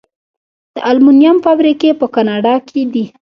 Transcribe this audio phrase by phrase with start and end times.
[0.75, 3.05] د المونیم فابریکې په کاناډا کې دي.